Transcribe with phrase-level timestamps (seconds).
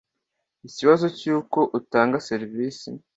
[0.67, 2.89] ikibazo cy uko utanga serivisi